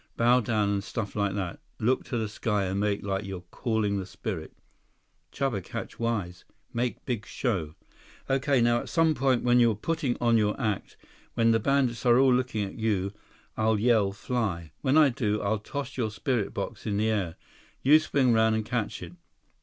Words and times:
Bow 0.17 0.39
down 0.39 0.69
and 0.71 0.83
stuff 0.83 1.15
like 1.15 1.35
that. 1.35 1.59
Look 1.79 2.03
to 2.05 2.17
the 2.17 2.27
sky 2.27 2.63
and 2.63 2.79
make 2.79 3.03
like 3.03 3.23
you're 3.23 3.43
calling 3.51 3.99
the 3.99 4.07
spirit." 4.07 4.51
"Chuba 5.31 5.63
catch 5.63 5.99
wise. 5.99 6.43
Make 6.73 7.05
big 7.05 7.23
show." 7.27 7.75
"Okay. 8.27 8.61
Now, 8.61 8.79
at 8.79 8.89
some 8.89 9.13
point 9.13 9.43
when 9.43 9.59
you're 9.59 9.75
putting 9.75 10.17
on 10.19 10.37
your 10.39 10.59
act, 10.59 10.97
when 11.35 11.51
the 11.51 11.59
bandits 11.59 12.03
are 12.03 12.17
all 12.17 12.33
looking 12.33 12.65
at 12.65 12.79
you, 12.79 13.13
I'll 13.55 13.77
yell 13.79 14.11
'Fly!' 14.11 14.71
When 14.81 14.97
I 14.97 15.09
do, 15.09 15.39
I'll 15.39 15.59
toss 15.59 15.95
your 15.97 16.09
spirit 16.09 16.51
box 16.51 16.87
into 16.87 16.97
the 16.97 17.09
air. 17.11 17.35
You 17.83 17.99
swing 17.99 18.33
around 18.33 18.55
and 18.55 18.65
catch 18.65 19.03
it. 19.03 19.13